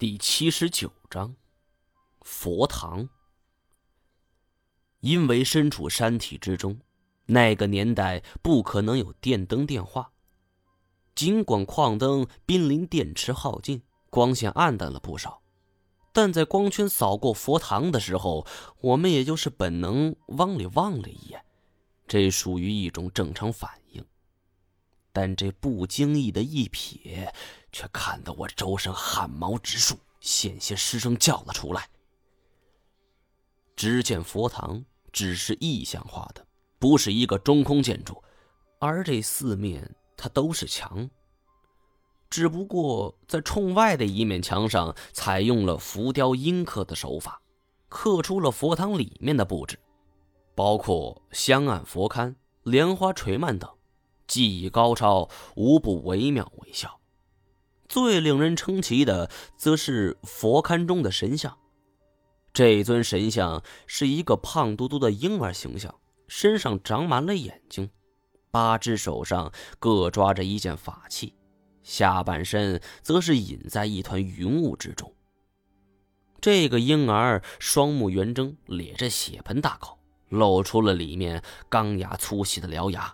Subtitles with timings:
[0.00, 1.36] 第七十九章，
[2.22, 3.06] 佛堂。
[5.00, 6.80] 因为身处山体之中，
[7.26, 10.10] 那个年代不可能有电灯、电话。
[11.14, 15.42] 尽管矿灯濒临电池耗尽，光线暗淡了不少，
[16.14, 18.46] 但在光圈扫过佛堂的时候，
[18.80, 21.44] 我们也就是本能往里望了一眼，
[22.08, 24.02] 这属于一种正常反应。
[25.12, 27.30] 但这不经意的一瞥。
[27.72, 31.88] 却看得我周身汗毛直竖，险些失声叫了出来。
[33.76, 36.44] 只见佛堂只是意象化的，
[36.80, 38.20] 不是一个中空建筑，
[38.80, 41.08] 而这四面它都是墙。
[42.28, 47.40] 只不过在冲外的一面墙上，采用了浮雕阴刻的手法，
[47.88, 49.78] 刻出了佛堂里面的布置，
[50.56, 53.70] 包括香案、佛龛、莲花垂蔓等，
[54.30, 57.00] 技艺高超，无不惟妙惟肖。
[57.88, 61.58] 最令人称奇的，则是佛龛中的神像。
[62.52, 65.92] 这尊神像是一个胖嘟嘟的婴儿形象，
[66.28, 67.90] 身上长满了眼睛，
[68.52, 71.34] 八只手上各抓着一件法器，
[71.82, 75.12] 下半身则是隐在一团云雾之中。
[76.40, 83.12] 这个婴儿双目圆睁，咧着血盆大口，露出了里面钢牙粗细的獠牙。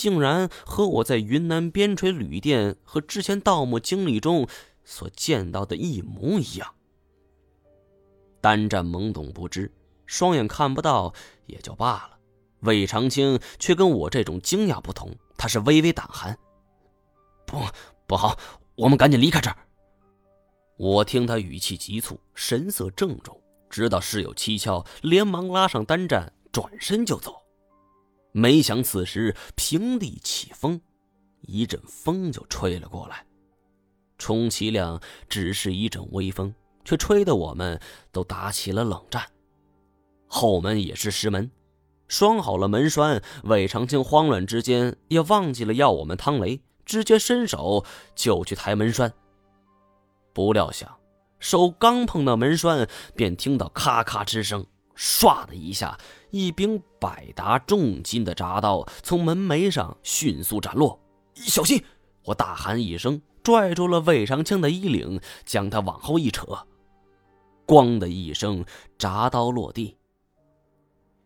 [0.00, 4.48] 竟然和我在云南边陲旅店和之前盗墓经历中
[4.82, 6.74] 所见到的一模一样。
[8.40, 9.70] 单战懵懂不知，
[10.06, 11.12] 双眼看不到
[11.44, 12.18] 也就罢了，
[12.60, 16.38] 魏长青却跟我这种惊讶不同，他是微微胆寒。
[17.44, 17.58] 不，
[18.06, 18.38] 不好，
[18.76, 19.56] 我们赶紧离开这儿。
[20.78, 27.36] 我听他语气急促，神色郑重，知道事有蹊跷，连忙拉上单战，转身就走。
[28.32, 30.80] 没想此时平地起风，
[31.42, 33.24] 一阵风就吹了过来，
[34.18, 37.80] 充其量只是一阵微风，却吹得我们
[38.12, 39.26] 都打起了冷战。
[40.26, 41.50] 后门也是石门，
[42.06, 49.12] 拴好了门栓，魏长青慌乱之间也忘记了要我们趟雷，直接伸手就去抬门栓。
[50.32, 50.98] 不料想，
[51.40, 54.64] 手刚碰到门栓，便听到咔咔之声。
[55.00, 61.00] 唰的一下，一柄百达重金的铡刀从门楣上迅速斩落。
[61.34, 61.82] 小心！
[62.22, 66.46] 我大喊一声，拽住了魏长青的衣领，将他往后一扯。
[67.66, 68.62] 咣的一声，
[68.98, 69.96] 铡刀落地。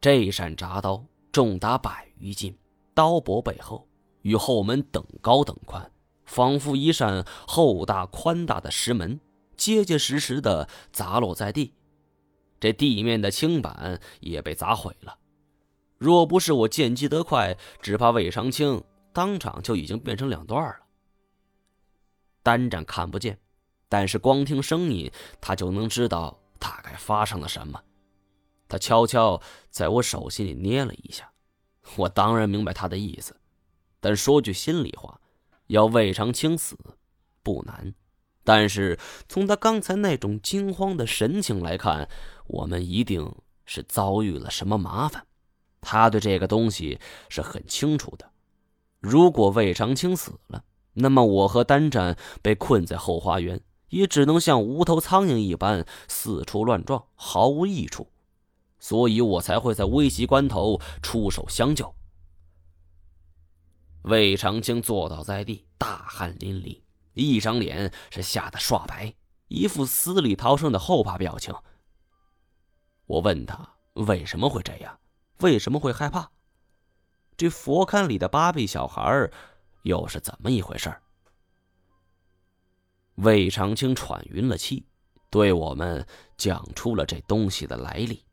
[0.00, 2.58] 这扇铡刀重达百余斤，
[2.92, 3.86] 刀脖背后
[4.22, 5.88] 与后门等高等宽，
[6.24, 9.20] 仿佛一扇厚大宽大的石门，
[9.56, 11.72] 结结实实的砸落在地。
[12.60, 15.18] 这地面的青板也被砸毁了，
[15.96, 20.80] 若不是我见机得快，只怕魏长青当场就已经变成两段了。
[22.42, 23.38] 单战看不见，
[23.88, 25.10] 但是光听声音，
[25.40, 27.82] 他就能知道大概发生了什么。
[28.68, 29.40] 他悄悄
[29.70, 31.32] 在我手心里捏了一下，
[31.96, 33.34] 我当然明白他的意思，
[34.00, 35.20] 但说句心里话，
[35.66, 36.78] 要魏长青死
[37.42, 37.94] 不难。
[38.52, 42.08] 但是从他刚才那种惊慌的神情来看，
[42.48, 43.32] 我们一定
[43.64, 45.24] 是遭遇了什么麻烦。
[45.80, 48.28] 他对这个东西是很清楚的。
[48.98, 53.60] 如果魏长青死了，那么我和单战被困在后花园，
[53.90, 58.08] 也只能像无头苍蝇一般四处乱撞，毫无益处。
[58.80, 61.94] 所以我才会在危急关头出手相救。
[64.02, 66.80] 魏长青坐倒在地，大汗淋漓。
[67.14, 69.14] 一张脸是吓得刷白，
[69.48, 71.54] 一副死里逃生的后怕表情。
[73.06, 74.98] 我问他为什么会这样，
[75.40, 76.30] 为什么会害怕？
[77.36, 79.30] 这佛龛里的八臂小孩
[79.82, 80.94] 又是怎么一回事？
[83.16, 84.86] 魏长青喘匀了气，
[85.28, 86.06] 对我们
[86.36, 88.24] 讲出了这东西的来历。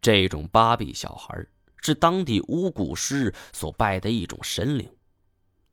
[0.00, 1.46] 这种八臂小孩
[1.82, 4.90] 是当地巫蛊师所拜的一种神灵。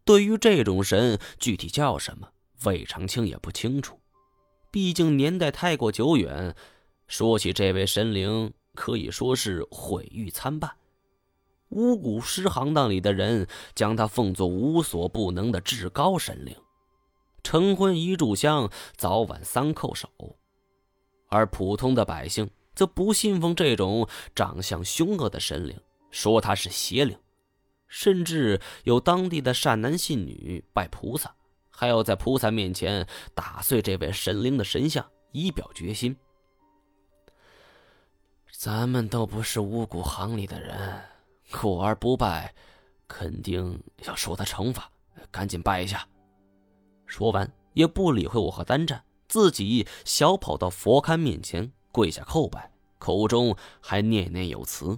[0.08, 2.30] 对于这种神，具体叫什么，
[2.64, 4.00] 魏长青也不清楚，
[4.72, 6.56] 毕竟年代太过久远。
[7.08, 10.72] 说起这位神灵，可以说是毁誉参半。
[11.72, 13.46] 巫蛊师行当里的人
[13.76, 16.56] 将他奉作无所不能的至高神灵，
[17.44, 20.10] 成婚一炷香，早晚三叩首。
[21.28, 25.78] 而普通的百姓则不信奉这种长相凶恶的神灵，
[26.12, 27.18] 说他是邪灵。
[27.88, 31.34] 甚至有当地的善男信女拜菩萨，
[31.70, 36.16] 还要在菩萨面前打碎这位神灵的神像，以表决心。
[38.52, 41.02] 咱们都不是巫蛊行里的人，
[41.52, 42.54] 苦而不拜，
[43.08, 44.90] 肯定要受他惩罚。
[45.30, 46.08] 赶紧拜一下。
[47.06, 54.98] 说完，也不理会我和单战，自己小跑到佛龛面前跪下叩拜，口中还念念有词。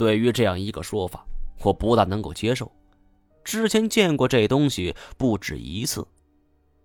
[0.00, 1.26] 对于这样一个说法，
[1.62, 2.72] 我不大能够接受。
[3.44, 6.06] 之前见过这东西不止一次。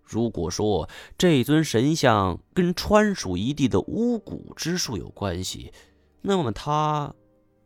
[0.04, 5.72] 如果说这尊神像跟川蜀一地的巫蛊之术有关系，
[6.22, 7.16] 那么它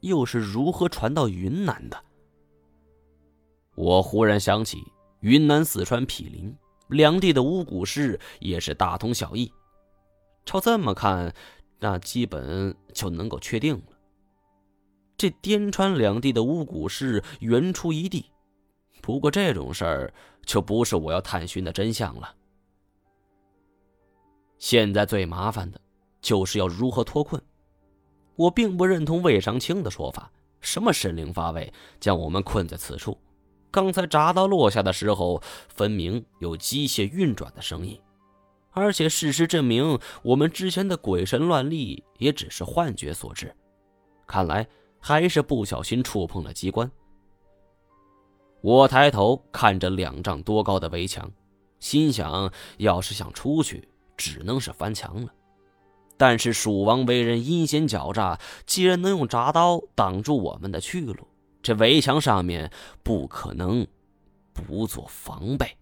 [0.02, 2.00] 又是如何传到云南的？
[3.74, 4.84] 我忽然想起，
[5.22, 6.56] 云南、四川毗邻
[6.90, 9.52] 两地的巫蛊师也是大同小异。
[10.46, 11.34] 照这么看，
[11.80, 13.84] 那基本就能够确定了。
[15.20, 18.32] 这滇川两地的巫蛊事源出一地，
[19.02, 20.14] 不过这种事儿
[20.46, 22.34] 就不是我要探寻的真相了。
[24.58, 25.82] 现在最麻烦的，
[26.22, 27.42] 就是要如何脱困。
[28.38, 30.32] 我并不认同魏长青的说法，
[30.62, 31.70] 什么神灵发位
[32.00, 33.18] 将我们困在此处。
[33.70, 38.00] 刚才铡刀落下的时候，分明有机械运转的声音，
[38.72, 43.54] 而且事实证明，我们之前的鬼神乱立也只是幻觉所致。
[44.26, 44.66] 看来。
[45.00, 46.90] 还是不小心触碰了机关。
[48.62, 51.32] 我抬头看着两丈多高的围墙，
[51.80, 53.88] 心想：要是想出去，
[54.18, 55.34] 只能是翻墙了。
[56.18, 61.26] 但是蜀王为人阴险狡诈，既然能用铡刀挡住我们的去路，
[61.62, 62.70] 这围墙上面
[63.02, 63.88] 不可能
[64.54, 65.79] 不做防备。